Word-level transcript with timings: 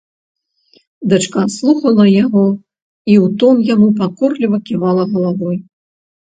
Дачка 1.11 1.43
слухала 1.55 2.05
яго 2.23 2.45
і 2.47 3.13
ў 3.25 3.29
тон 3.45 3.55
яму 3.73 3.87
пакорліва 4.01 4.57
ківала 4.71 5.03
галавой. 5.13 5.57